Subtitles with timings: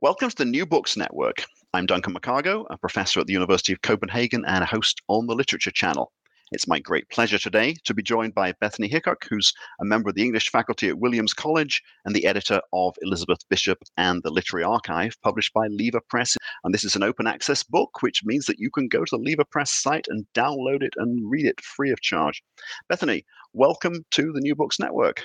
[0.00, 1.44] Welcome to the New Books Network.
[1.74, 5.34] I'm Duncan McCargo, a professor at the University of Copenhagen and a host on the
[5.34, 6.12] Literature Channel.
[6.52, 10.14] It's my great pleasure today to be joined by Bethany Hickok, who's a member of
[10.14, 14.62] the English faculty at Williams College and the editor of Elizabeth Bishop and the Literary
[14.62, 16.36] Archive, published by Lever Press.
[16.62, 19.18] And this is an open access book, which means that you can go to the
[19.20, 22.40] Lever Press site and download it and read it free of charge.
[22.88, 25.24] Bethany, welcome to the New Books Network.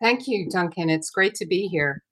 [0.00, 0.88] Thank you, Duncan.
[0.88, 2.02] It's great to be here.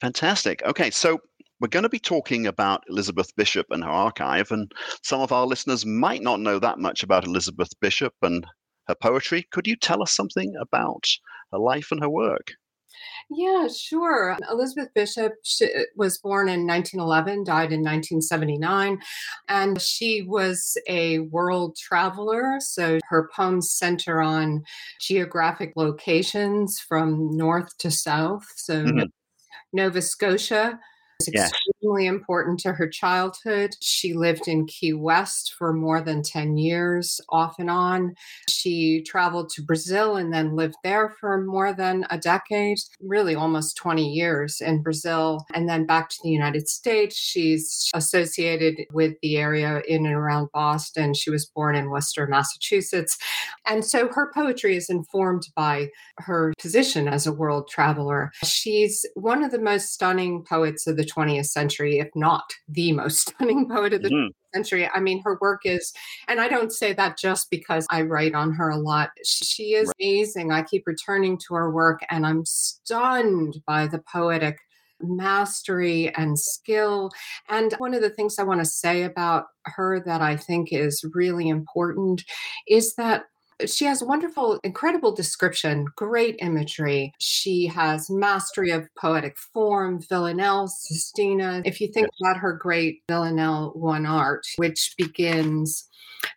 [0.00, 0.62] Fantastic.
[0.64, 1.18] Okay, so
[1.60, 4.70] we're going to be talking about Elizabeth Bishop and her archive, and
[5.02, 8.46] some of our listeners might not know that much about Elizabeth Bishop and
[8.86, 9.46] her poetry.
[9.50, 11.04] Could you tell us something about
[11.52, 12.52] her life and her work?
[13.30, 14.36] Yeah, sure.
[14.50, 15.34] Elizabeth Bishop
[15.94, 18.98] was born in 1911, died in 1979,
[19.48, 22.56] and she was a world traveler.
[22.60, 24.62] So her poems center on
[25.00, 28.46] geographic locations from north to south.
[28.56, 29.02] So mm-hmm.
[29.72, 30.78] Nova Scotia
[31.32, 31.50] yes.
[31.78, 33.70] Extremely important to her childhood.
[33.80, 38.14] She lived in Key West for more than 10 years, off and on.
[38.48, 43.76] She traveled to Brazil and then lived there for more than a decade, really almost
[43.76, 47.16] 20 years in Brazil, and then back to the United States.
[47.16, 51.14] She's associated with the area in and around Boston.
[51.14, 53.16] She was born in Worcester, Massachusetts.
[53.66, 55.88] And so her poetry is informed by
[56.18, 58.32] her position as a world traveler.
[58.44, 63.20] She's one of the most stunning poets of the 20th century, if not the most
[63.28, 64.30] stunning poet of the mm-hmm.
[64.54, 64.88] century.
[64.92, 65.92] I mean, her work is,
[66.26, 69.10] and I don't say that just because I write on her a lot.
[69.24, 69.94] She is right.
[70.00, 70.52] amazing.
[70.52, 74.58] I keep returning to her work and I'm stunned by the poetic
[75.00, 77.10] mastery and skill.
[77.48, 81.04] And one of the things I want to say about her that I think is
[81.14, 82.24] really important
[82.66, 83.24] is that
[83.66, 87.12] she has wonderful, incredible description, great imagery.
[87.18, 91.62] She has mastery of poetic form, villanelle, sestina.
[91.64, 95.88] If you think about her great villanelle one art, which begins,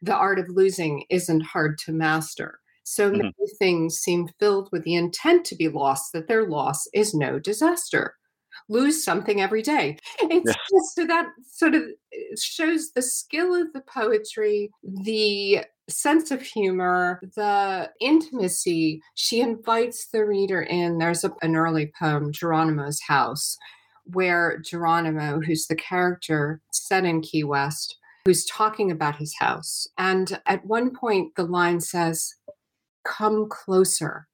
[0.01, 2.59] the art of losing isn't hard to master.
[2.83, 3.17] So mm-hmm.
[3.17, 7.39] many things seem filled with the intent to be lost, that their loss is no
[7.39, 8.15] disaster
[8.69, 9.97] lose something every day.
[10.21, 10.53] It's yeah.
[10.53, 11.83] just so that sort of
[12.39, 19.01] shows the skill of the poetry, the sense of humor, the intimacy.
[19.15, 20.97] She invites the reader in.
[20.97, 23.57] There's a, an early poem, Geronimo's House,
[24.05, 29.87] where Geronimo, who's the character set in Key West, who's talking about his house.
[29.97, 32.33] And at one point, the line says,
[33.05, 34.27] Come closer.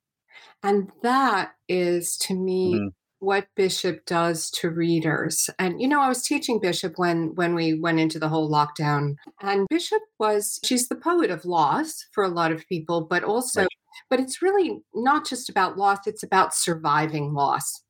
[0.63, 2.87] And that is to me mm-hmm
[3.19, 7.73] what bishop does to readers and you know i was teaching bishop when when we
[7.73, 12.29] went into the whole lockdown and bishop was she's the poet of loss for a
[12.29, 13.69] lot of people but also right.
[14.09, 17.83] but it's really not just about loss it's about surviving loss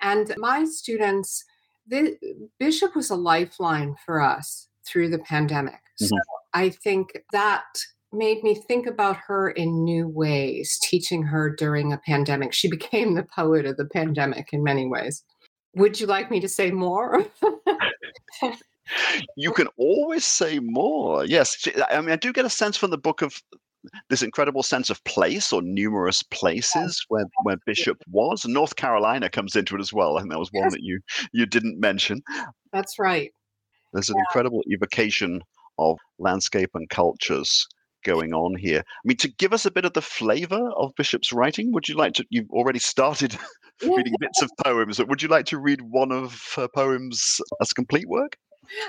[0.00, 1.44] and my students
[1.86, 2.16] the
[2.58, 6.06] bishop was a lifeline for us through the pandemic mm-hmm.
[6.06, 6.16] so
[6.54, 7.64] i think that
[8.12, 12.52] made me think about her in new ways, teaching her during a pandemic.
[12.52, 15.22] She became the poet of the pandemic in many ways.
[15.76, 17.24] Would you like me to say more?
[19.36, 21.24] you can always say more.
[21.24, 21.68] Yes.
[21.90, 23.40] I mean, I do get a sense from the book of
[24.08, 28.44] this incredible sense of place or numerous places where, where Bishop was.
[28.44, 30.16] North Carolina comes into it as well.
[30.16, 31.00] I think that was one that you
[31.32, 32.22] you didn't mention.
[32.72, 33.32] That's right.
[33.92, 34.24] There's an yeah.
[34.28, 35.40] incredible evocation
[35.78, 37.66] of landscape and cultures
[38.04, 38.80] going on here.
[38.80, 41.96] I mean, to give us a bit of the flavor of Bishop's writing, would you
[41.96, 42.24] like to?
[42.30, 43.36] You've already started
[43.82, 47.72] reading bits of poems, but would you like to read one of her poems as
[47.72, 48.36] complete work?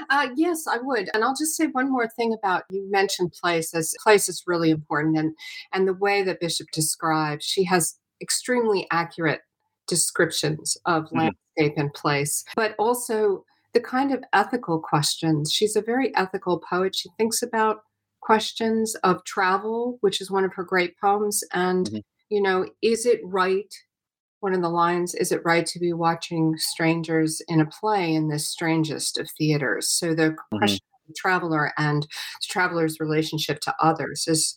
[0.10, 1.10] Uh, yes, I would.
[1.14, 4.70] And I'll just say one more thing about you mentioned place as place is really
[4.70, 5.34] important and
[5.74, 9.42] and the way that Bishop describes, she has extremely accurate
[9.88, 11.18] descriptions of mm-hmm.
[11.58, 13.44] landscape and place, but also
[13.74, 15.52] the kind of ethical questions.
[15.52, 16.96] She's a very ethical poet.
[16.96, 17.84] She thinks about
[18.22, 21.44] questions of travel, which is one of her great poems.
[21.54, 21.98] And, mm-hmm.
[22.30, 23.74] you know, is it right?
[24.40, 28.30] One of the lines, is it right to be watching strangers in a play in
[28.30, 29.90] this strangest of theaters?
[29.90, 30.58] So the mm-hmm.
[30.58, 34.56] question of the traveler and the traveler's relationship to others is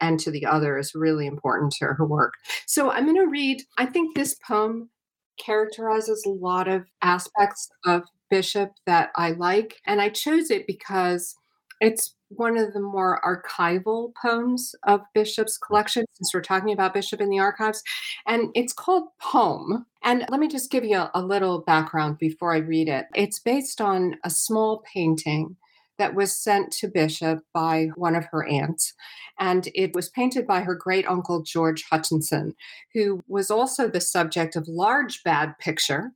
[0.00, 2.34] and to the other is really important to her work.
[2.66, 4.90] So I'm going to read, I think this poem
[5.38, 9.76] characterizes a lot of aspects of Bishop that I like.
[9.86, 11.34] And I chose it because
[11.80, 17.20] it's one of the more archival poems of Bishop's collection, since we're talking about Bishop
[17.20, 17.82] in the archives.
[18.26, 19.86] And it's called Poem.
[20.02, 23.06] And let me just give you a, a little background before I read it.
[23.14, 25.56] It's based on a small painting
[25.98, 28.94] that was sent to Bishop by one of her aunts.
[29.38, 32.54] And it was painted by her great uncle, George Hutchinson,
[32.94, 36.12] who was also the subject of Large Bad Picture,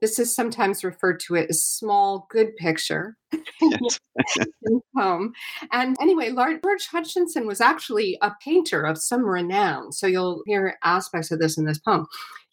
[0.00, 3.16] this is sometimes referred to as small good picture
[4.96, 5.32] poem.
[5.72, 9.92] And anyway, George Hutchinson was actually a painter of some renown.
[9.92, 12.06] So you'll hear aspects of this in this poem.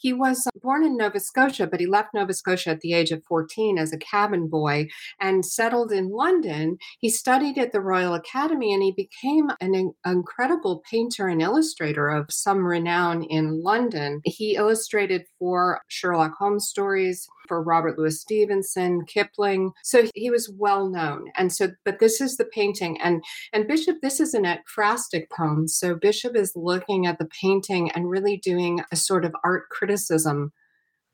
[0.05, 3.09] He was uh, born in Nova Scotia, but he left Nova Scotia at the age
[3.09, 4.87] of 14 as a cabin boy
[5.19, 6.77] and settled in London.
[6.99, 12.27] He studied at the Royal Academy and he became an incredible painter and illustrator of
[12.29, 14.21] some renown in London.
[14.25, 19.71] He illustrated for Sherlock Holmes stories, for Robert Louis Stevenson, Kipling.
[19.83, 21.25] So he was well known.
[21.35, 22.99] And so, but this is the painting.
[23.01, 23.23] And
[23.53, 25.67] and Bishop, this is an ekphrastic poem.
[25.67, 29.94] So Bishop is looking at the painting and really doing a sort of art criticism
[29.95, 30.51] criticism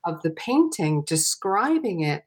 [0.04, 2.24] of the painting, describing it.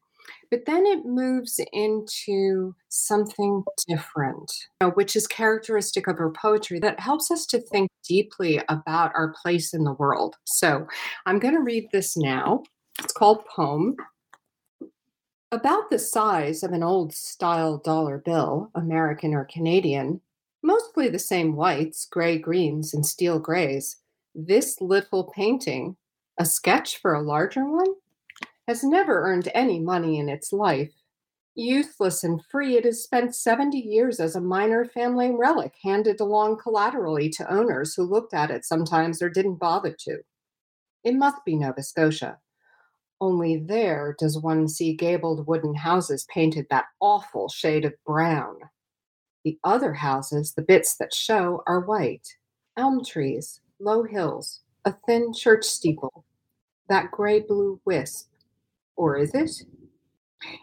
[0.49, 4.51] But then it moves into something different,
[4.93, 9.73] which is characteristic of her poetry that helps us to think deeply about our place
[9.73, 10.35] in the world.
[10.45, 10.87] So
[11.25, 12.63] I'm going to read this now.
[13.03, 13.95] It's called Poem.
[15.51, 20.21] About the size of an old style dollar bill, American or Canadian,
[20.63, 23.97] mostly the same whites, gray greens, and steel grays,
[24.33, 25.97] this little painting
[26.37, 27.93] a sketch for a larger one?
[28.67, 30.91] Has never earned any money in its life.
[31.57, 36.57] Youthless and free, it has spent 70 years as a minor family relic handed along
[36.57, 40.17] collaterally to owners who looked at it sometimes or didn't bother to.
[41.03, 42.39] It must be Nova Scotia.
[43.21, 48.57] Only there does one see gabled wooden houses painted that awful shade of brown.
[49.45, 52.27] The other houses, the bits that show, are white
[52.77, 56.23] elm trees, low hills, a thin church steeple,
[56.89, 58.29] that gray blue wisp.
[58.95, 59.51] Or is it?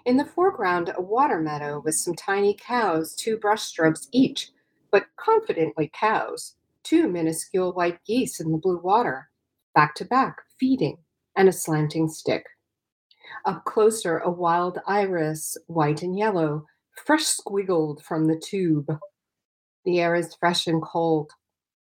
[0.07, 4.51] In the foreground, a water meadow with some tiny cows, two brushstrokes each,
[4.93, 6.55] but confidently cows,
[6.85, 9.29] two minuscule white geese in the blue water,
[9.75, 10.99] back to back, feeding,
[11.37, 12.45] and a slanting stick.
[13.45, 16.65] Up closer, a wild iris, white and yellow,
[17.05, 18.89] fresh squiggled from the tube.
[19.85, 21.33] The air is fresh and cold,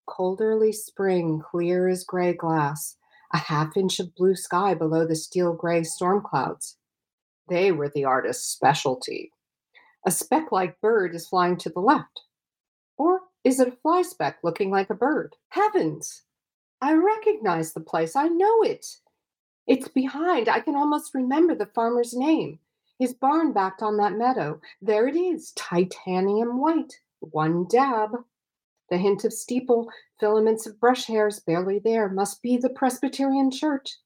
[0.05, 2.97] cold early spring, clear as gray glass,
[3.33, 6.77] a half inch of blue sky below the steel gray storm clouds.
[7.49, 9.31] They were the artist's specialty.
[10.05, 12.21] A speck like bird is flying to the left.
[12.97, 15.35] Or is it a fly speck looking like a bird?
[15.49, 16.23] Heavens!
[16.81, 18.15] I recognize the place.
[18.15, 18.85] I know it.
[19.67, 20.49] It's behind.
[20.49, 22.59] I can almost remember the farmer's name.
[22.99, 24.59] His barn backed on that meadow.
[24.81, 26.99] There it is, titanium white.
[27.19, 28.11] One dab.
[28.93, 33.97] The hint of steeple, filaments of brush hairs barely there, must be the Presbyterian church.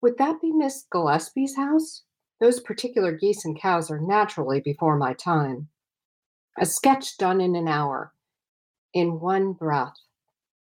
[0.00, 2.02] Would that be Miss Gillespie's house?
[2.40, 5.68] Those particular geese and cows are naturally before my time.
[6.58, 8.12] A sketch done in an hour,
[8.92, 9.94] in one breath,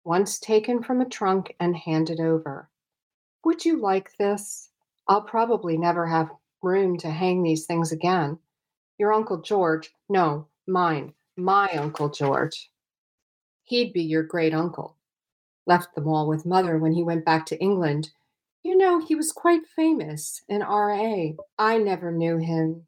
[0.05, 2.71] once taken from a trunk and handed over.
[3.45, 4.71] Would you like this?
[5.09, 6.31] I'll probably never have
[6.63, 8.39] room to hang these things again.
[8.97, 12.71] Your Uncle George, no, mine, my Uncle George.
[13.65, 14.97] He'd be your great uncle.
[15.67, 18.11] Left them all with mother when he went back to England.
[18.63, 21.37] You know, he was quite famous, an R.A.
[21.59, 22.87] I never knew him.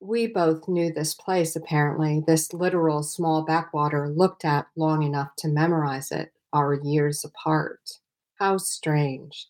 [0.00, 5.48] We both knew this place, apparently, this literal small backwater looked at long enough to
[5.48, 7.98] memorize it, our years apart.
[8.38, 9.48] How strange.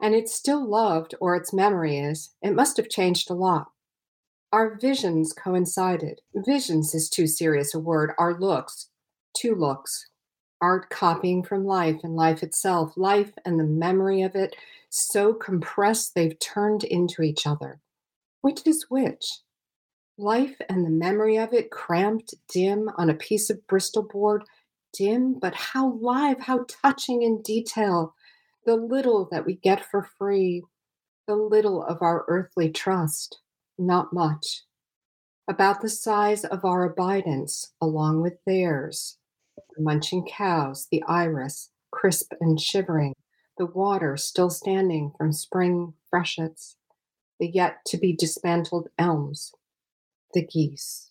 [0.00, 2.30] And it's still loved, or its memory is.
[2.40, 3.72] It must have changed a lot.
[4.52, 6.20] Our visions coincided.
[6.32, 8.12] Visions is too serious a word.
[8.18, 8.88] Our looks,
[9.34, 10.06] two looks
[10.60, 14.56] art copying from life and life itself, life and the memory of it,
[14.88, 17.80] so compressed they've turned into each other.
[18.40, 19.40] Which is which?
[20.16, 24.44] Life and the memory of it cramped, dim on a piece of Bristol board,
[24.94, 28.14] dim, but how live, how touching in detail.
[28.66, 30.62] the little that we get for free,
[31.26, 33.40] the little of our earthly trust,
[33.78, 34.62] not much,
[35.48, 39.18] about the size of our abidance along with theirs,
[39.76, 43.14] the munching cows, the iris, crisp and shivering,
[43.58, 46.76] the water still standing from spring freshets,
[47.38, 49.52] the yet to be dismantled elms,
[50.32, 51.10] the geese.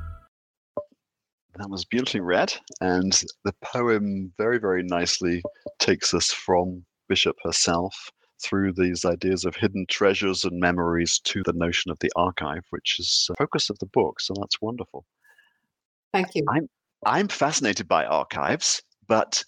[1.57, 3.11] That was beautifully read, and
[3.43, 5.43] the poem very, very nicely
[5.79, 11.53] takes us from Bishop herself through these ideas of hidden treasures and memories to the
[11.53, 14.19] notion of the archive, which is the focus of the book.
[14.19, 15.05] So that's wonderful.
[16.13, 16.45] Thank you.
[16.49, 16.69] I'm
[17.05, 19.43] I'm fascinated by archives, but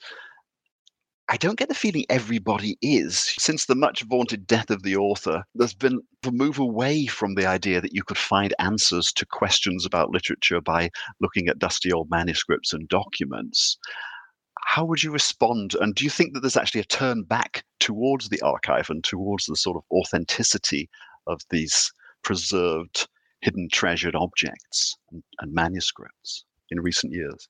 [1.33, 3.17] I don't get the feeling everybody is.
[3.39, 7.47] Since the much vaunted death of the author, there's been a move away from the
[7.47, 12.11] idea that you could find answers to questions about literature by looking at dusty old
[12.11, 13.79] manuscripts and documents.
[14.67, 15.73] How would you respond?
[15.81, 19.47] And do you think that there's actually a turn back towards the archive and towards
[19.47, 20.87] the sort of authenticity
[21.25, 23.07] of these preserved,
[23.41, 27.49] hidden, treasured objects and, and manuscripts in recent years?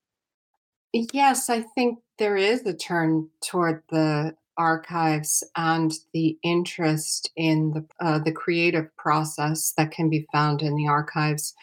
[0.94, 7.86] Yes, I think there is a turn toward the archives and the interest in the
[8.00, 11.56] uh, the creative process that can be found in the archives.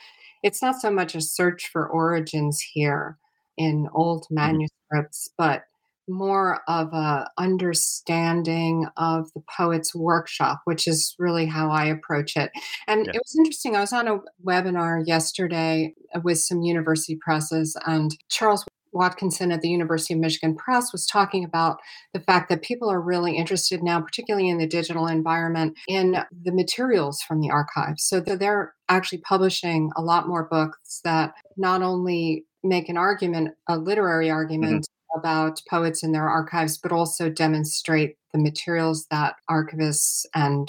[0.43, 3.19] It's not so much a search for origins here
[3.57, 4.65] in old Mm-hmm.
[4.91, 5.65] manuscripts, but
[6.09, 12.51] more of a understanding of the poet's workshop, which is really how I approach it.
[12.89, 13.13] And Yeah.
[13.13, 13.77] it was interesting.
[13.77, 15.95] I was on a webinar yesterday
[16.25, 21.45] with some university presses, and Charles Watkinson at the University of Michigan Press was talking
[21.45, 21.79] about
[22.13, 26.53] the fact that people are really interested now, particularly in the digital environment, in the
[26.53, 28.05] materials from the archives.
[28.05, 33.79] So they're actually publishing a lot more books that not only make an argument, a
[33.79, 34.37] literary mm-hmm.
[34.37, 40.69] argument about poets and their archives, but also demonstrate the materials that archivists and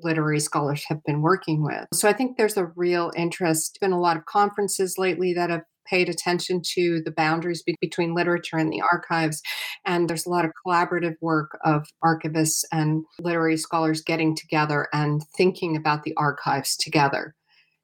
[0.00, 1.86] literary scholars have been working with.
[1.92, 3.78] So I think there's a real interest.
[3.80, 8.14] Been a lot of conferences lately that have paid attention to the boundaries be- between
[8.14, 9.40] literature and the archives.
[9.84, 15.22] And there's a lot of collaborative work of archivists and literary scholars getting together and
[15.36, 17.34] thinking about the archives together.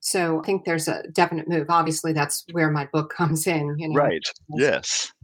[0.01, 1.67] So I think there's a definite move.
[1.71, 3.75] Obviously, that's where my book comes in.
[3.79, 4.27] You know, Right.
[4.57, 5.13] Yes.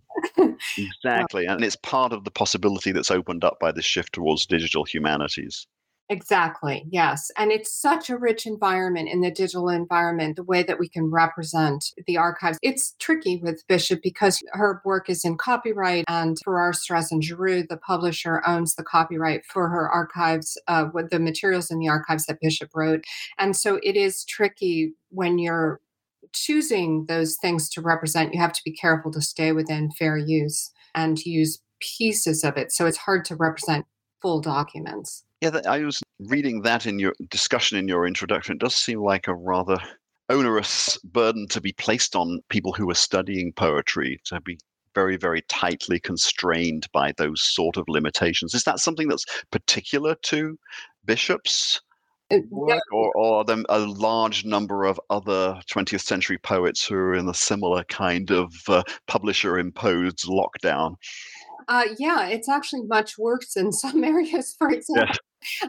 [0.76, 1.46] Exactly.
[1.46, 5.66] And it's part of the possibility that's opened up by this shift towards digital humanities.
[6.10, 6.84] Exactly.
[6.90, 7.30] Yes.
[7.36, 11.08] And it's such a rich environment in the digital environment, the way that we can
[11.08, 12.58] represent the archives.
[12.62, 17.62] It's tricky with Bishop because her work is in copyright, and Farrar, Straus and Giroux,
[17.62, 22.26] the publisher, owns the copyright for her archives, uh, with the materials in the archives
[22.26, 23.04] that Bishop wrote.
[23.38, 25.80] And so it is tricky when you're
[26.32, 28.34] choosing those things to represent.
[28.34, 32.56] You have to be careful to stay within fair use and to use pieces of
[32.56, 32.72] it.
[32.72, 33.86] So it's hard to represent
[34.20, 35.22] full documents.
[35.40, 38.56] Yeah, I was reading that in your discussion in your introduction.
[38.56, 39.78] It does seem like a rather
[40.28, 44.58] onerous burden to be placed on people who are studying poetry to be
[44.94, 48.54] very, very tightly constrained by those sort of limitations.
[48.54, 50.58] Is that something that's particular to
[51.04, 51.80] bishops?
[52.50, 57.14] Work, or, or are there a large number of other 20th century poets who are
[57.14, 60.94] in a similar kind of uh, publisher imposed lockdown?
[61.66, 64.54] Uh, yeah, it's actually much worse in some areas.
[64.56, 65.16] For example,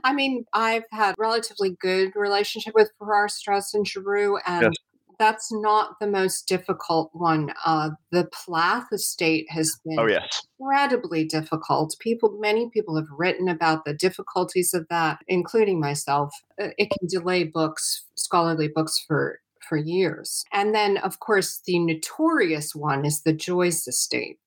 [0.03, 4.73] I mean, I've had relatively good relationship with Farrar, Straus, and Giroux, and Yes.
[5.19, 7.53] that's not the most difficult one.
[7.65, 10.41] Uh, the Plath estate has been Oh, yes.
[10.59, 11.95] incredibly difficult.
[11.99, 16.33] People, many people have written about the difficulties of that, including myself.
[16.61, 20.43] Uh, It can delay books, scholarly books, for for years.
[20.51, 24.37] And then, of course, the notorious one is the Joyce estate.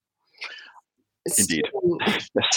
[1.38, 1.64] Indeed.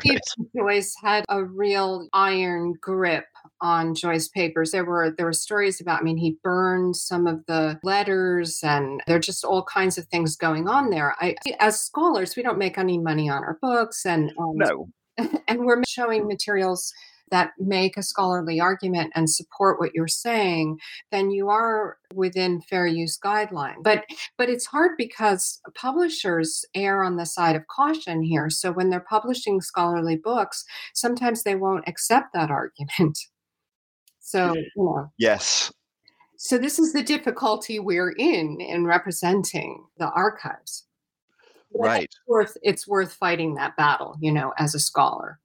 [0.00, 0.20] Steve
[0.56, 3.26] Joyce had a real iron grip
[3.60, 4.70] on Joyce papers.
[4.70, 6.00] There were there were stories about.
[6.00, 10.06] I mean, he burned some of the letters, and there are just all kinds of
[10.06, 11.14] things going on there.
[11.20, 14.88] I, as scholars, we don't make any money on our books, and um, no.
[15.48, 16.92] and we're showing materials
[17.34, 20.78] that make a scholarly argument and support what you're saying,
[21.10, 23.82] then you are within fair use guidelines.
[23.82, 24.04] But
[24.38, 28.50] but it's hard because publishers err on the side of caution here.
[28.50, 30.64] So when they're publishing scholarly books,
[30.94, 33.18] sometimes they won't accept that argument.
[34.26, 35.12] So, you know.
[35.18, 35.70] Yes.
[36.38, 40.86] So this is the difficulty we're in in representing the archives.
[41.70, 42.04] But Right.
[42.04, 45.40] It's worth, it's worth fighting that battle, you know, as a scholar.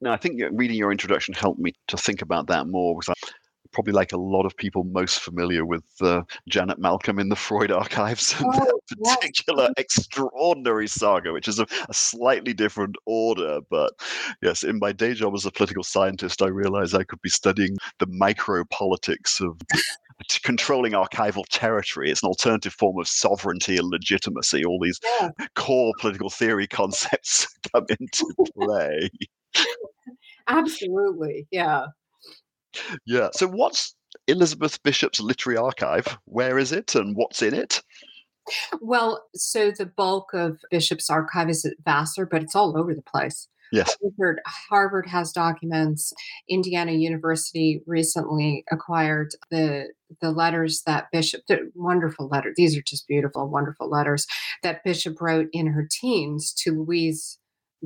[0.00, 3.30] No, I think reading your introduction helped me to think about that more because I'm
[3.72, 7.70] probably like a lot of people most familiar with uh, Janet Malcolm in the Freud
[7.70, 9.16] archives and Oh, that yes.
[9.16, 13.60] particular extraordinary saga, which is a, a slightly different order.
[13.70, 13.92] But
[14.42, 17.76] yes, in my day job as a political scientist, I realized I could be studying
[17.98, 19.58] the micro politics of
[20.42, 22.10] controlling archival territory.
[22.10, 24.64] It's an alternative form of sovereignty and legitimacy.
[24.64, 25.30] All these Yeah.
[25.54, 29.08] core political theory concepts come into play.
[30.48, 31.46] Absolutely.
[31.50, 31.86] Yeah.
[33.06, 33.28] Yeah.
[33.34, 33.94] So what's
[34.26, 36.18] Elizabeth Bishop's literary archive?
[36.24, 37.82] Where is it and what's in it?
[38.80, 43.02] Well, so the bulk of Bishop's archive is at Vassar, but it's all over the
[43.02, 43.48] place.
[43.72, 43.96] Yes.
[44.02, 46.12] Harvard, Harvard has documents.
[46.48, 49.88] Indiana University recently acquired the
[50.20, 52.52] the letters that Bishop, the wonderful letter.
[52.54, 54.26] These are just beautiful, wonderful letters
[54.62, 57.38] that Bishop wrote in her teens to Louise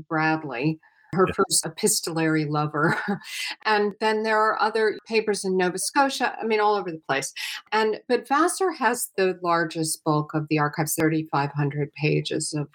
[0.09, 0.81] Bradley,
[1.13, 2.99] her first epistolary lover.
[3.65, 6.37] and then there are other papers in Nova Scotia.
[6.41, 7.33] I mean, all over the place.
[7.73, 12.69] And but Vassar has the largest bulk of the archives, 3,500 pages of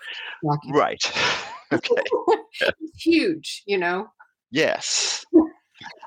[0.44, 0.80] documents.
[0.80, 1.48] Right.
[1.74, 2.02] okay.
[2.60, 4.08] It's huge, you know.
[4.52, 5.26] Yes.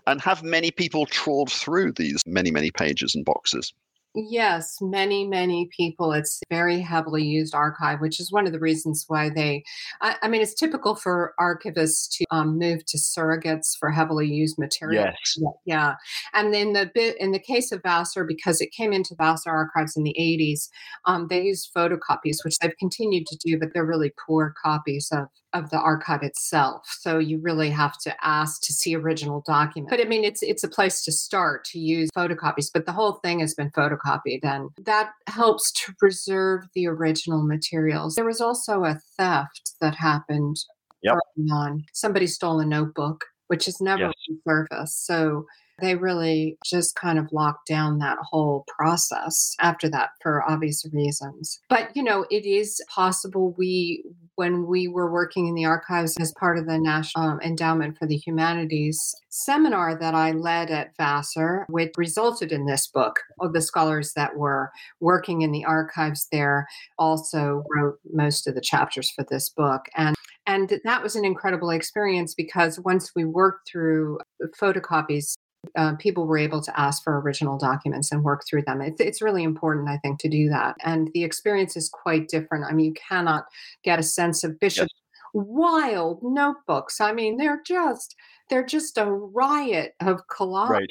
[0.06, 3.72] And have many people trawled through these many, many pages and boxes?
[4.16, 6.12] Yes, many, many people.
[6.12, 9.64] It's very heavily used archive, which is one of the reasons why they.
[10.00, 14.56] I, I mean, it's typical for archivists to um, move to surrogates for heavily used
[14.56, 15.04] material.
[15.04, 15.38] Yes.
[15.64, 15.94] Yeah.
[16.32, 19.96] And then the bit in the case of Vassar, because it came into Vassar archives
[19.96, 20.68] in the 80s,
[21.06, 25.26] um, they used photocopies, which they've continued to do, but they're really poor copies of
[25.54, 26.82] of the archive itself.
[27.00, 29.90] So you really have to ask to see original documents.
[29.90, 32.70] But I mean, it's it's a place to start to use photocopies.
[32.72, 38.16] But the whole thing has been photocopied, and that helps to preserve the original materials.
[38.16, 40.56] There was also a theft that happened
[41.02, 41.18] Yep.
[41.52, 41.84] on.
[41.92, 44.38] Somebody stole a notebook, which has never Yes.
[44.46, 45.04] resurfaced.
[45.04, 45.46] So
[45.80, 51.60] they really just kind of locked down that whole process after that for obvious reasons.
[51.68, 54.04] But you know, it is possible we
[54.36, 58.06] when we were working in the archives as part of the National um, Endowment for
[58.06, 63.20] the Humanities seminar that I led at Vassar, which resulted in this book.
[63.52, 66.66] The scholars that were working in the archives there
[66.98, 69.82] also wrote most of the chapters for this book.
[69.96, 74.18] And and that was an incredible experience because once we worked through
[74.60, 75.34] photocopies,
[75.76, 78.80] uh, people were able to ask for original documents and work through them.
[78.80, 80.76] It's, it's really important, I think, to do that.
[80.84, 82.64] And the experience is quite different.
[82.64, 83.44] I mean, you cannot
[83.82, 84.88] get a sense of Bishop
[85.34, 87.00] wild notebooks.
[87.00, 88.16] I mean, they're just
[88.48, 90.70] they're just a riot of collage.
[90.70, 90.90] Right.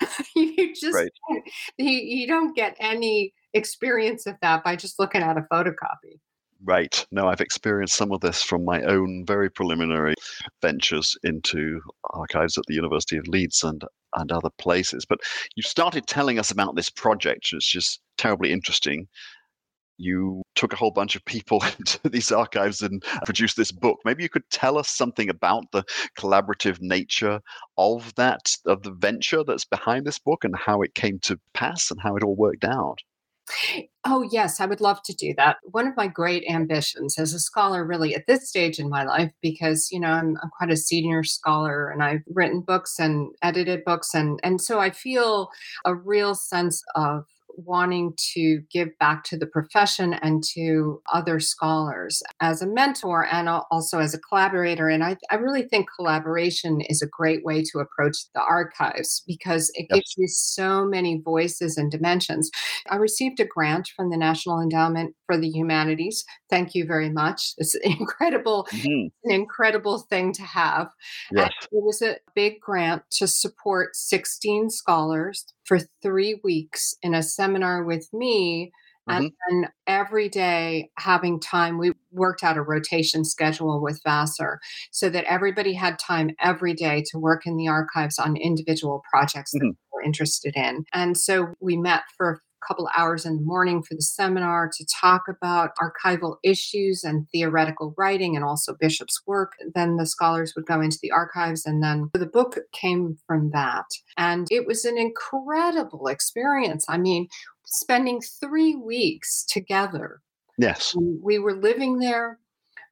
[0.36, 1.10] you just Right.
[1.76, 6.18] you, you don't get any experience of that by just looking at a photocopy.
[6.64, 7.04] Right.
[7.10, 10.14] No, I've experienced some of this from my own very preliminary
[10.60, 13.82] ventures into archives at the University of Leeds and,
[14.14, 15.04] and other places.
[15.04, 15.20] But
[15.56, 19.08] you started telling us about this project, which is terribly interesting.
[19.98, 23.98] You took a whole bunch of people into these archives and produced this book.
[24.04, 25.82] Maybe you could tell us something about the
[26.16, 27.40] collaborative nature
[27.76, 31.90] of that, of the venture that's behind this book and how it came to pass
[31.90, 32.98] and how it all worked out.
[34.04, 35.58] Oh, yes, I would love to do that.
[35.70, 39.32] One of my great ambitions as a scholar, really, at this stage in my life,
[39.40, 43.84] because, you know, I'm, I'm quite a senior scholar and I've written books and edited
[43.84, 44.14] books.
[44.14, 45.50] And, and so I feel
[45.84, 47.24] a real sense of
[47.56, 53.48] wanting to give back to the profession and to other scholars as a mentor and
[53.48, 54.88] also as a collaborator.
[54.88, 59.70] And I, I really think collaboration is a great way to approach the archives because
[59.74, 60.02] it Yes.
[60.02, 62.50] gives you so many voices and dimensions.
[62.88, 66.24] I received a grant from the National Endowment for the Humanities.
[66.50, 67.52] Thank you very much.
[67.58, 69.12] It's incredible, Mhm.
[69.24, 70.88] an incredible thing to have.
[71.36, 71.68] And Yes.
[71.72, 77.84] it was a big grant to support 16 scholars for three weeks in a seminar
[77.84, 78.72] with me.
[79.08, 84.60] And then every day having time, we worked out a rotation schedule with Vassar
[84.92, 89.50] so that everybody had time every day to work in the archives on individual projects
[89.52, 89.72] that Mhm.
[89.72, 90.84] they were interested in.
[90.92, 95.22] And so we met for couple hours in the morning for the seminar to talk
[95.28, 99.52] about archival issues and theoretical writing and also Bishop's work.
[99.74, 103.86] Then the scholars would go into the archives, and then the book came from that.
[104.16, 106.84] And it was an incredible experience.
[106.88, 107.28] I mean,
[107.64, 110.20] spending three weeks together.
[110.58, 110.94] Yes.
[111.22, 112.38] We were living there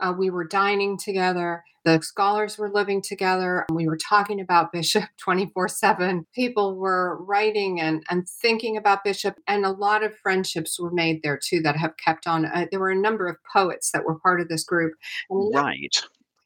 [0.01, 1.63] uh, we were dining together.
[1.85, 3.65] The scholars were living together.
[3.73, 6.27] We were talking about Bishop 24 7.
[6.35, 11.23] People were writing and, and thinking about Bishop, and a lot of friendships were made
[11.23, 12.47] there too that have kept on.
[12.47, 14.95] Uh, there were a number of poets that were part of this group.
[15.31, 15.97] Right.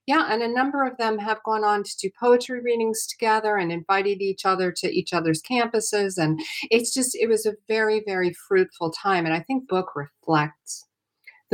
[0.06, 3.72] Yeah, and a number of them have gone on to do poetry readings together and
[3.72, 6.18] invited each other to each other's campuses.
[6.18, 6.40] And
[6.70, 9.24] it's just, it was a very, very fruitful time.
[9.24, 10.84] And I think book reflects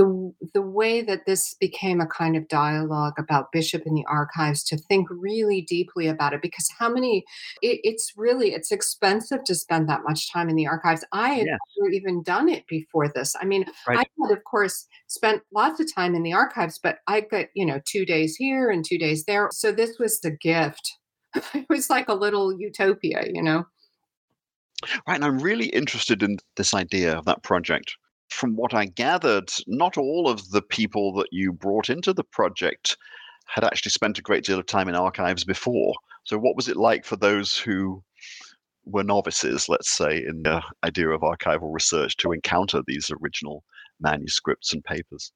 [0.01, 4.63] the the way that this became a kind of dialogue about bishop in the archives
[4.65, 7.23] to think really deeply about it because how many
[7.61, 11.05] it, it's really it's expensive to spend that much time in the archives.
[11.13, 13.37] I had never even done it before this.
[13.43, 13.99] I mean right.
[13.99, 17.67] i had of course spent lots of time in the archives but i got you
[17.67, 19.51] know two days here and two days there.
[19.53, 20.97] So this was the gift.
[21.55, 23.67] It was like a little utopia you know?
[25.07, 27.97] Right, and I'm really interested in this idea of that project
[28.31, 32.97] from what I gathered, not all of the people that you brought into the project
[33.47, 35.95] had actually spent a great deal of time in archives before.
[36.25, 38.03] So, what was it like for those who
[38.85, 43.65] were novices, let's say, in the idea of archival research to encounter these original
[44.01, 45.33] manuscripts and papers?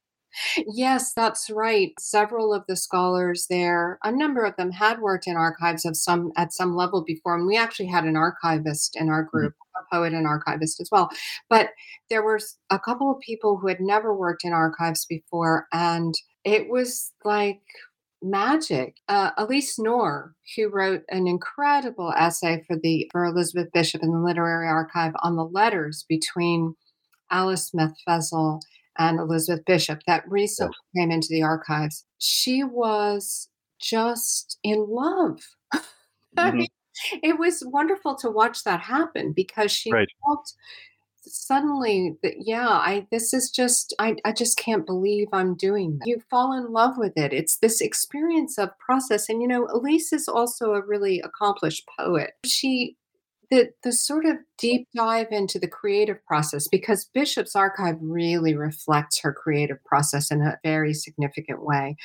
[0.66, 1.92] Yes, that's right.
[1.98, 6.32] Several of the scholars there, a number of them had worked in archives of some
[6.36, 9.36] at some level before, and we actually had an archivist in our mm-hmm.
[9.36, 11.10] group a poet and archivist as well.
[11.48, 11.70] But
[12.10, 12.38] there were
[12.70, 17.62] a couple of people who had never worked in archives before, and it was like
[18.22, 18.96] magic.
[19.08, 24.18] Uh, Elise Knorr, who wrote an incredible essay for the for Elizabeth Bishop in the
[24.18, 26.74] Literary Archive on the letters between
[27.30, 28.60] Alice Smith Fezzle
[28.98, 32.04] and Elizabeth Bishop that recently came into the archives.
[32.18, 33.48] She was
[33.80, 35.40] just in love.
[36.36, 36.48] Mm-hmm.
[36.48, 36.68] I mean,
[37.22, 40.08] it was wonderful to watch that happen because she right.
[40.26, 40.52] felt
[41.26, 46.06] suddenly that yeah i this is just I, I just can't believe i'm doing that
[46.06, 50.12] you fall in love with it it's this experience of process and you know elise
[50.12, 52.96] is also a really accomplished poet she
[53.50, 59.20] the the sort of deep dive into the creative process because bishop's archive really reflects
[59.20, 61.96] her creative process in a very significant way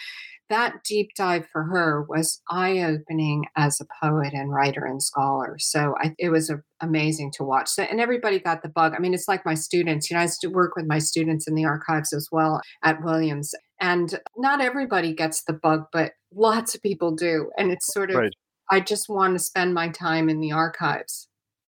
[0.50, 5.58] that deep dive for her was eye opening as a poet and writer and scholar.
[5.60, 7.70] So I, it was a, amazing to watch.
[7.70, 8.94] So, and everybody got the bug.
[8.96, 10.10] I mean, it's like my students.
[10.10, 13.04] You know, I used to work with my students in the archives as well at
[13.04, 17.52] Williams, and not everybody gets the bug, but lots of people do.
[17.58, 18.34] And it's sort of, right.
[18.72, 21.28] I just want to spend my time in the archives.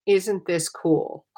[0.07, 1.27] Isn't this cool?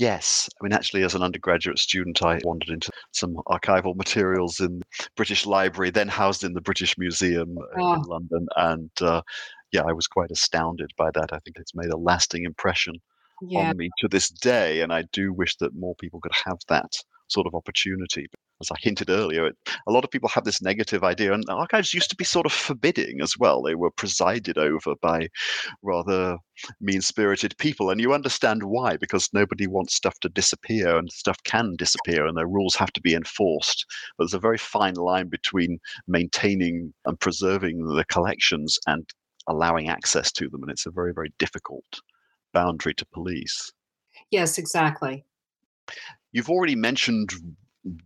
[0.00, 0.48] Yes.
[0.58, 5.08] I mean, actually, as an undergraduate student, I wandered into some archival materials in the
[5.14, 7.92] British Library, then housed in the British Museum oh.
[7.92, 8.46] in London.
[8.56, 9.20] And uh,
[9.72, 11.34] yeah, I was quite astounded by that.
[11.34, 12.94] I think it's made a lasting impression
[13.42, 13.68] yeah.
[13.68, 14.80] on me to this day.
[14.80, 16.92] And I do wish that more people could have that
[17.28, 18.26] sort of opportunity
[18.60, 21.94] as I hinted earlier, it, a lot of people have this negative idea, and archives
[21.94, 23.62] used to be sort of forbidding as well.
[23.62, 25.28] They were presided over by
[25.82, 26.38] rather
[26.80, 31.42] mean spirited people, and you understand why, because nobody wants stuff to disappear, and stuff
[31.44, 33.86] can disappear, and their rules have to be enforced.
[34.16, 39.08] But there's a very fine line between maintaining and preserving the collections and
[39.48, 42.00] allowing access to them, and it's a very, very difficult
[42.52, 43.72] boundary to police.
[44.30, 45.24] Yes, exactly.
[46.32, 47.32] You've already mentioned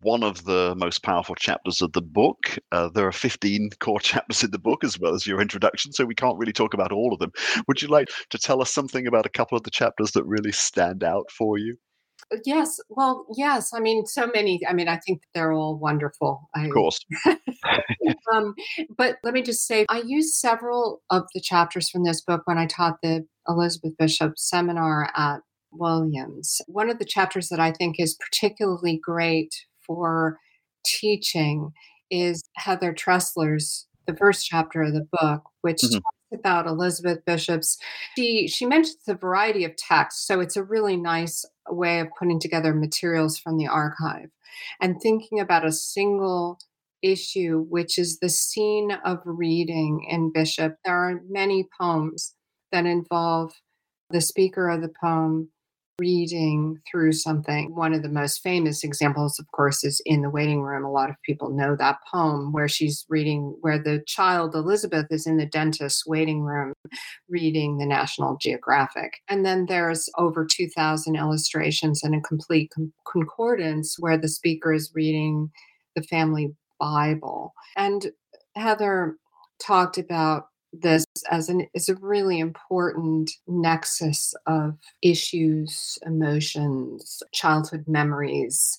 [0.02, 2.58] one of the most powerful chapters of the book.
[2.72, 6.04] Uh, there are 15 core chapters in the book as well as your introduction, so
[6.04, 7.32] we can't really talk about all of them.
[7.68, 10.52] Would you like to tell us something about a couple of the chapters that really
[10.52, 11.76] stand out for you?
[12.44, 13.72] Yes, well, yes.
[13.74, 14.60] I mean, so many.
[14.66, 16.48] I mean, I think they're all wonderful.
[16.54, 16.98] I, of course.
[18.32, 18.54] um,
[18.96, 22.58] but let me just say, I used several of the chapters from this book when
[22.58, 25.40] I taught the Elizabeth Bishop seminar at
[25.74, 26.60] Williams.
[26.66, 29.54] One of the chapters that I think is particularly great
[29.86, 30.38] for
[30.84, 31.72] teaching
[32.10, 35.94] is Heather Treseler's the first chapter of the book, which mm-hmm.
[35.94, 37.78] talks about Elizabeth Bishop's.
[38.16, 42.38] She she mentions a variety of texts, so it's a really nice way of putting
[42.38, 44.30] together materials from the archive
[44.80, 46.58] and thinking about a single
[47.02, 50.76] issue, which is the scene of reading in Bishop.
[50.84, 52.34] There are many poems
[52.72, 53.52] that involve
[54.10, 55.50] the speaker of the poem
[55.98, 57.74] reading through something.
[57.74, 60.84] One of the most famous examples, of course, is in the waiting room.
[60.84, 65.26] A lot of people know that poem where she's reading, where the child Elizabeth is
[65.26, 66.72] in the dentist's waiting room
[67.28, 69.14] reading the National Geographic.
[69.28, 74.90] And then there's over 2,000 illustrations and a complete con- concordance where the speaker is
[74.94, 75.50] reading
[75.94, 77.54] the family Bible.
[77.76, 78.10] And
[78.56, 79.16] Heather
[79.60, 80.46] talked about
[80.82, 88.78] this as an is a really important nexus of issues, emotions, childhood memories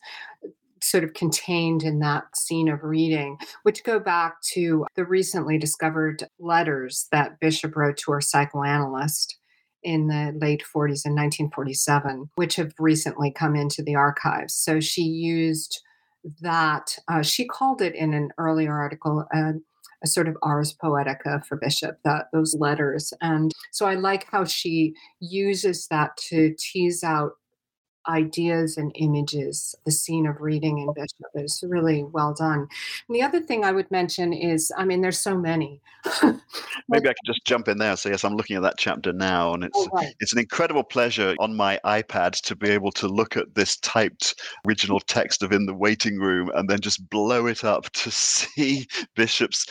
[0.82, 6.24] sort of contained in that scene of reading, which go back to the recently discovered
[6.40, 9.38] letters that Bishop wrote to her psychoanalyst
[9.84, 14.54] in the late 40s in 1947, which have recently come into the archives.
[14.54, 15.82] So she used
[16.42, 19.54] that, uh, she called it in an earlier article, uh,
[20.04, 23.14] a sort of ars poetica for Bishop, that those letters.
[23.22, 27.32] And so I like how she uses that to tease out
[28.08, 32.68] ideas and images, the scene of reading in Bishop is really well done.
[33.08, 35.82] And the other thing I would mention is, I mean, there's so many.
[36.24, 37.96] Maybe I could just jump in there.
[37.98, 40.14] So yes, I'm looking at that chapter now, and it's Oh, right.
[40.20, 44.40] it's an incredible pleasure on my iPad to be able to look at this typed
[44.68, 48.88] original text of in the waiting room and then just blow it up to see
[49.16, 49.66] Bishop's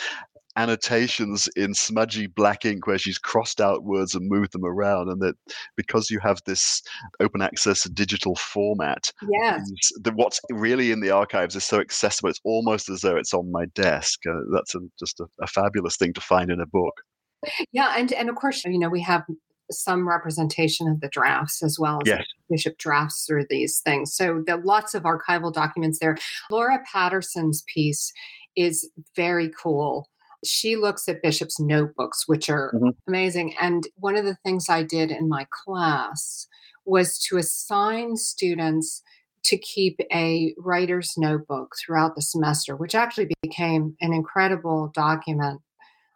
[0.57, 5.21] annotations in smudgy black ink where she's crossed out words and moved them around and
[5.21, 5.35] that
[5.77, 6.83] because you have this
[7.21, 9.63] open access digital format Yes.
[10.03, 13.51] the, what's really in the archives is so accessible it's almost as though it's on
[13.51, 16.95] my desk uh, that's a, just a, a fabulous thing to find in a book
[17.73, 19.23] Yeah, and and of course, you know, we have
[19.71, 22.25] some representation of the drafts as well as Yes.
[22.51, 24.15] Bishop drafts through these things.
[24.15, 26.17] So there are lots of archival documents there.
[26.51, 28.13] Laura Patterson's piece
[28.57, 30.09] is very cool.
[30.45, 32.95] She looks at Bishop's notebooks, which are Mhm.
[33.09, 33.55] amazing.
[33.61, 36.47] And one of the things I did in my class
[36.85, 39.03] was to assign students
[39.45, 45.61] to keep a writer's notebook throughout the semester, which actually became an incredible document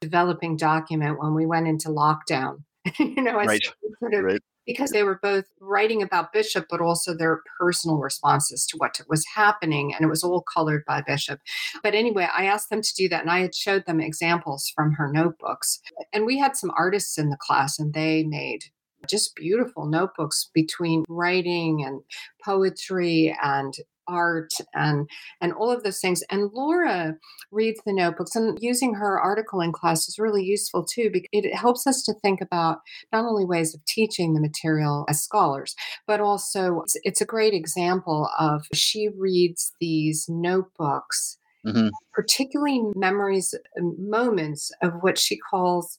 [0.00, 2.62] developing document when we went into lockdown.
[2.98, 3.62] you know, Right.
[3.98, 8.66] sort of right because they were both writing about Bishop, but also their personal responses
[8.66, 11.40] to what was happening, and it was all colored by Bishop.
[11.83, 14.92] But anyway, I asked them to do that, and I had showed them examples from
[14.92, 15.81] her notebooks.
[16.12, 18.64] And we had some artists in the class, and they made
[19.09, 22.02] just beautiful notebooks between writing and
[22.44, 23.74] poetry and
[24.08, 25.08] art and
[25.40, 27.14] and all of those things and laura
[27.52, 31.54] reads the notebooks and using her article in class is really useful too because it
[31.54, 32.78] helps us to think about
[33.12, 35.74] not only ways of teaching the material as scholars
[36.06, 41.90] but also it's, it's a great example of she reads these notebooks Mhm.
[42.14, 43.54] particularly memories
[43.98, 45.98] moments of what she calls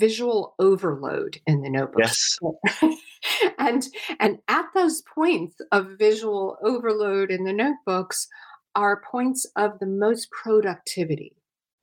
[0.00, 2.38] visual overload in the notebooks.
[2.42, 2.96] Yes.
[3.58, 3.86] And
[4.18, 8.26] and at those points of visual overload in the notebooks
[8.74, 11.36] are points of the most productivity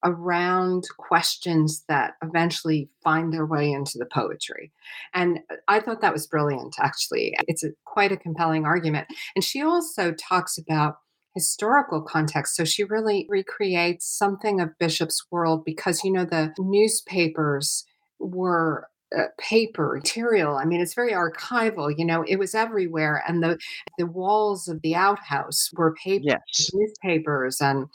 [0.04, 4.72] around questions that eventually find their way into the poetry.
[5.14, 7.36] And uh, i thought that was brilliant actually.
[7.48, 9.08] It's a, quite a compelling argument.
[9.36, 10.98] And she also talks about
[11.36, 17.86] historical context so she really recreates something of bishop's world because you know the newspapers
[18.20, 20.56] were uh, paper material.
[20.58, 21.94] I mean, it's very archival.
[21.98, 23.58] You know, it was everywhere, and the
[23.98, 27.88] the walls of the outhouse were paper yes newspapers, and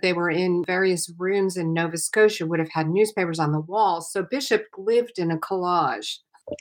[0.00, 2.46] they were in various rooms in Nova Scotia.
[2.46, 4.10] Would have had newspapers on the walls.
[4.10, 6.18] So Bishop lived in a collage.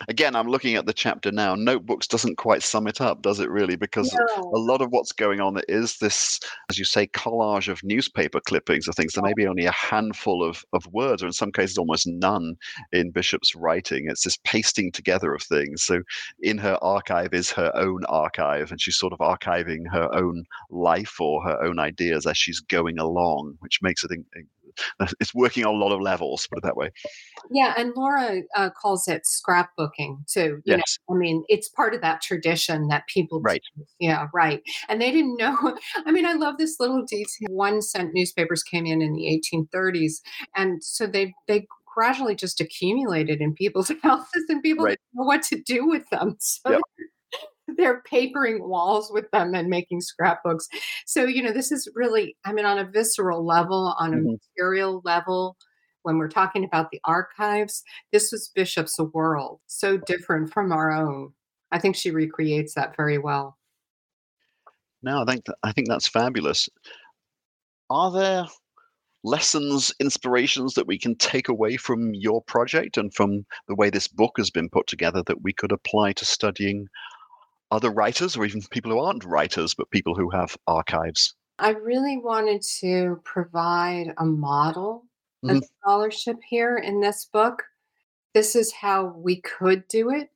[0.08, 3.50] Again i'm looking at the chapter now notebooks doesn't quite sum it up does it
[3.50, 4.14] really because
[4.54, 8.88] a lot of what's going on is this, as you say, collage of newspaper clippings
[8.88, 9.14] of things.
[9.14, 12.56] There may be only a handful of, of words, or in some cases, almost none
[12.92, 14.06] in Bishop's writing.
[14.08, 15.84] It's this pasting together of things.
[15.84, 16.02] So,
[16.42, 21.20] in her archive is her own archive, and she's sort of archiving her own life
[21.20, 24.12] or her own ideas as she's going along, which makes it.
[24.12, 24.26] in-
[25.20, 26.90] It's working on a lot of levels, put it that way.
[27.52, 30.62] Yeah, and Laura uh, calls it scrapbooking too.
[30.66, 30.98] You know, Yes.
[31.10, 33.62] I mean, it's part of that tradition that people Right.
[33.76, 33.86] do.
[34.00, 34.62] Yeah, right.
[34.90, 35.78] And they didn't know.
[36.06, 37.26] I mean, I love this little detail.
[37.50, 40.22] One cent newspapers came in in the 1830s,
[40.56, 44.92] and so they they gradually just accumulated in people's houses, and people Right.
[44.92, 46.38] didn't know what to do with them.
[46.42, 46.82] So Yep.
[47.78, 50.68] they're papering walls with them and making scrapbooks.
[51.06, 52.36] So you know, this is really.
[52.46, 54.38] I mean, on a visceral level, on a Mhm.
[54.58, 55.58] material level.
[56.04, 61.34] When we're talking about the archives, this was Bishop's world, so different from our own.
[61.72, 63.58] I think she recreates that very well.
[65.02, 66.68] No, I think that, I think that's fabulous.
[67.90, 68.46] Are there
[69.24, 74.08] lessons, inspirations that we can take away from your project and from the way this
[74.10, 76.88] book has been put together that we could apply to studying
[77.74, 81.36] other writers or even people who aren't writers, but people who have archives?
[81.60, 85.06] I really wanted to provide a model
[85.44, 85.58] Mhm.
[85.58, 87.64] of scholarship here in this book.
[88.34, 90.32] This is how we could do it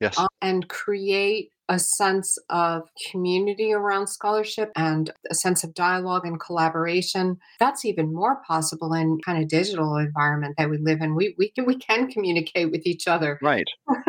[0.00, 0.18] Yes.
[0.18, 6.40] uh, and create a sense of community around scholarship and a sense of dialogue and
[6.40, 7.38] collaboration.
[7.60, 11.14] That's even more possible in kind of digital environment that we live in.
[11.14, 13.38] We we can we can communicate with each other.
[13.42, 13.68] Right.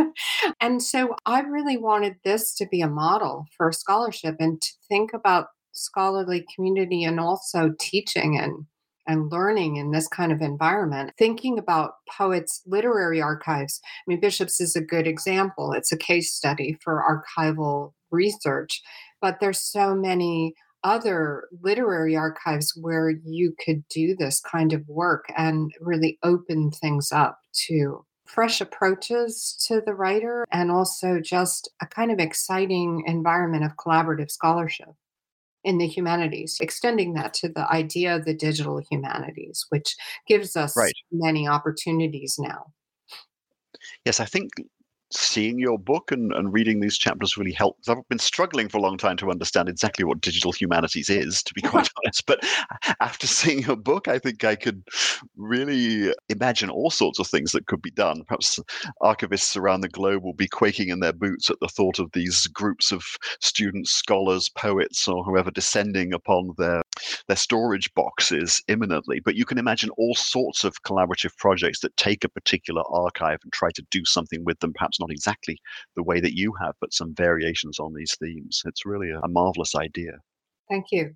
[0.62, 5.14] and so I really wanted this to be a model for scholarship and to think
[5.14, 8.66] about scholarly community and also teaching and
[9.10, 11.12] and learning in this kind of environment.
[11.18, 13.82] Thinking about poets' literary archives.
[13.84, 15.74] I mean, Bishops is a good example.
[15.74, 18.82] It's a case study for archival research,
[19.20, 25.26] but there's so many other literary archives where you could do this kind of work
[25.36, 31.88] and really open things up to fresh approaches to the writer and also just a
[31.88, 34.90] kind of exciting environment of collaborative scholarship
[35.64, 39.96] in the humanities, extending that to the idea of the digital humanities, which
[40.28, 40.94] gives us Right.
[41.12, 42.74] many opportunities now.
[44.06, 44.52] Yes, I think
[45.12, 47.90] seeing your book and, and reading these chapters really helped.
[47.90, 51.54] I've been struggling for a long time to understand exactly what digital humanities is, to
[51.54, 52.26] be quite honest.
[52.26, 52.46] But
[53.00, 54.84] after seeing your book, I think I could
[55.36, 58.24] really imagine all sorts of things that could be done.
[58.28, 58.60] Perhaps
[59.02, 62.48] archivists around the globe will be quaking in their boots at the thought of these
[62.48, 63.04] groups of
[63.40, 66.82] students, scholars, poets, or whoever descending upon their
[67.28, 69.20] their storage boxes imminently.
[69.20, 73.52] But you can imagine all sorts of collaborative projects that take a particular archive and
[73.54, 75.58] try to do something with them, perhaps not exactly
[75.96, 78.62] the way that you have, but some variations on these themes.
[78.66, 80.12] It's really a, a marvelous idea.
[80.70, 81.16] Thank you.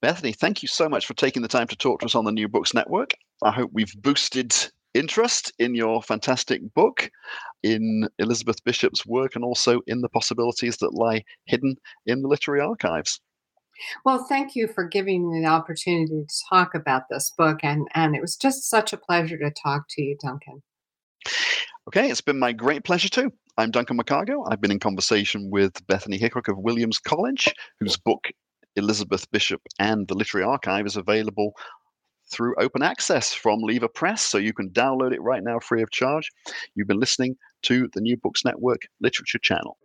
[0.00, 2.32] Bethany, thank you so much for taking the time to talk to us on the
[2.32, 3.12] New Books Network.
[3.42, 4.54] I hope we've boosted
[4.92, 7.10] interest in your fantastic book,
[7.62, 11.76] in Elizabeth Bishop's work, and also in the possibilities that lie hidden
[12.06, 13.20] in the literary archives.
[14.04, 17.60] Well, thank you for giving me the opportunity to talk about this book.
[17.64, 20.62] And, and it was just such a pleasure to talk to you, Duncan.
[21.86, 23.30] Okay, it's been my great pleasure too.
[23.58, 24.50] I'm Duncan McCargo.
[24.50, 28.28] I've been in conversation with Bethany Hicok of Williams College, whose book
[28.76, 31.52] Elizabeth Bishop and the Literary Archive is available
[32.32, 35.90] through open access from Lever Press, so you can download it right now free of
[35.90, 36.30] charge.
[36.74, 39.76] You've been listening to the New Books Network Literature Channel.